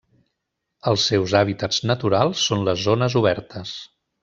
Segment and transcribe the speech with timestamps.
[0.91, 3.77] Els seus hàbitats naturals són les zones obertes.